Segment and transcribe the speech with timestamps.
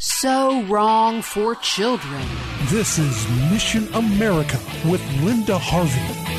[0.00, 2.22] So wrong for children.
[2.66, 6.37] This is Mission America with Linda Harvey.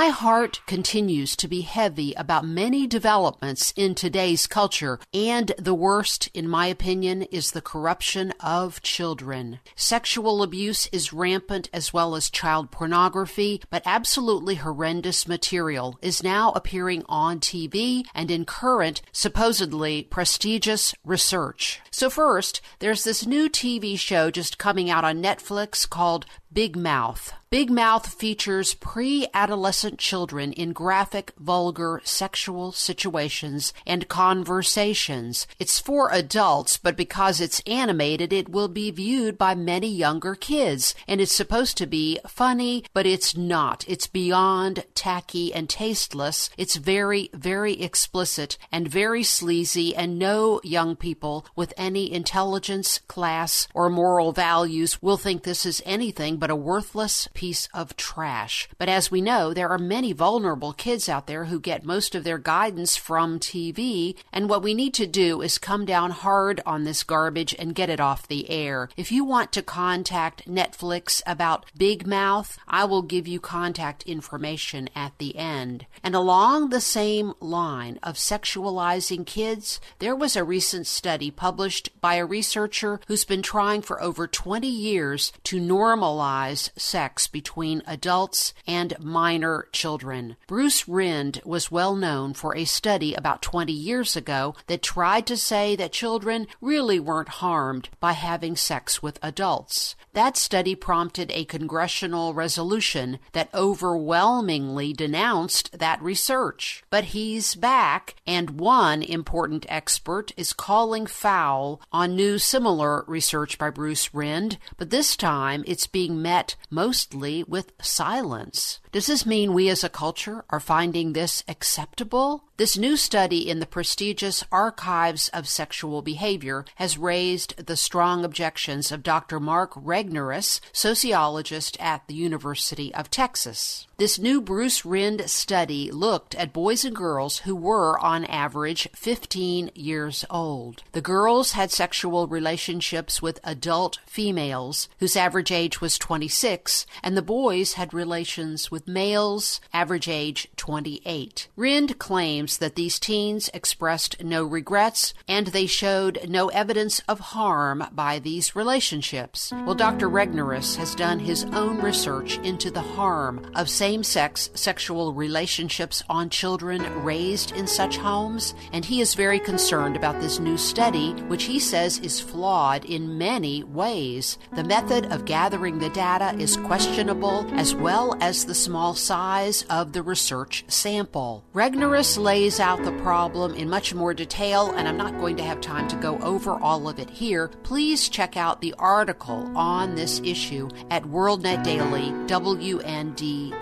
[0.00, 6.30] My heart continues to be heavy about many developments in today's culture, and the worst,
[6.32, 9.58] in my opinion, is the corruption of children.
[9.76, 16.52] Sexual abuse is rampant as well as child pornography, but absolutely horrendous material is now
[16.52, 21.82] appearing on TV and in current, supposedly prestigious research.
[21.90, 27.34] So, first, there's this new TV show just coming out on Netflix called Big Mouth.
[27.50, 35.48] Big Mouth features pre adolescent children in graphic, vulgar sexual situations and conversations.
[35.58, 40.94] It's for adults, but because it's animated, it will be viewed by many younger kids.
[41.08, 43.84] And it's supposed to be funny, but it's not.
[43.88, 46.50] It's beyond tacky and tasteless.
[46.56, 53.66] It's very, very explicit and very sleazy, and no young people with any intelligence, class,
[53.74, 57.39] or moral values will think this is anything but a worthless piece
[57.72, 58.68] of trash.
[58.76, 62.22] But as we know, there are many vulnerable kids out there who get most of
[62.22, 66.84] their guidance from TV, and what we need to do is come down hard on
[66.84, 68.90] this garbage and get it off the air.
[68.94, 74.90] If you want to contact Netflix about Big Mouth, I will give you contact information
[74.94, 75.86] at the end.
[76.02, 82.16] And along the same line of sexualizing kids, there was a recent study published by
[82.16, 88.98] a researcher who's been trying for over 20 years to normalize sex between adults and
[88.98, 90.36] minor children.
[90.46, 95.36] Bruce Rind was well known for a study about 20 years ago that tried to
[95.36, 99.96] say that children really weren't harmed by having sex with adults.
[100.12, 106.82] That study prompted a congressional resolution that overwhelmingly denounced that research.
[106.90, 113.70] But he's back, and one important expert is calling foul on new similar research by
[113.70, 118.80] Bruce Rind, but this time it's being met mostly with silence.
[118.92, 122.44] Does this mean we as a culture are finding this acceptable?
[122.56, 128.90] This new study in the prestigious Archives of Sexual Behavior has raised the strong objections
[128.90, 129.38] of Dr.
[129.38, 133.86] Mark Regnerus, sociologist at the University of Texas.
[134.00, 139.72] This new Bruce Rind study looked at boys and girls who were, on average, 15
[139.74, 140.82] years old.
[140.92, 147.20] The girls had sexual relationships with adult females whose average age was 26, and the
[147.20, 151.48] boys had relations with males, average age 28.
[151.56, 157.82] Rind claims that these teens expressed no regrets and they showed no evidence of harm
[157.90, 159.52] by these relationships.
[159.66, 160.08] Well, Dr.
[160.08, 166.30] Regnerus has done his own research into the harm of same sex sexual relationships on
[166.30, 171.44] children raised in such homes, and he is very concerned about this new study, which
[171.44, 174.38] he says is flawed in many ways.
[174.54, 179.92] The method of gathering the data is questionable, as well as the small size of
[179.92, 181.44] the research sample.
[181.54, 185.60] Regnerus lays out the problem in much more detail, and I'm not going to have
[185.60, 187.48] time to go over all of it here.
[187.62, 193.56] Please check out the article on this issue at WorldNet Daily, WND.com.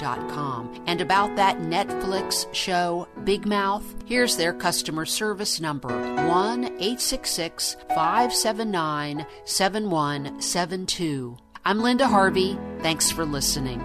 [0.86, 9.26] And about that Netflix show, Big Mouth, here's their customer service number 1 866 579
[9.44, 11.36] 7172.
[11.64, 12.58] I'm Linda Harvey.
[12.80, 13.84] Thanks for listening.